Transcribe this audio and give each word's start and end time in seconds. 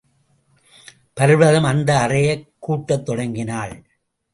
பர்வதம் 1.13 1.63
அந்த 1.63 2.07
அறையைக் 2.07 2.51
கூட்டத் 2.59 3.05
தொடங்கினாள். 3.05 3.83